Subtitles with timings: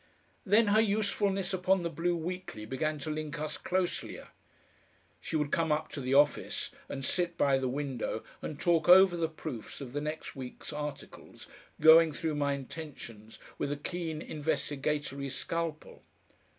[0.47, 4.29] Then her usefulness upon the BLUE WEEKLY began to link us closelier.
[5.19, 9.15] She would come up to the office, and sit by the window, and talk over
[9.15, 11.47] the proofs of the next week's articles,
[11.79, 16.01] going through my intentions with a keen investigatory scalpel.